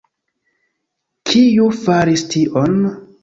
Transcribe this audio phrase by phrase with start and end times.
[1.31, 2.81] Kiu faris tion?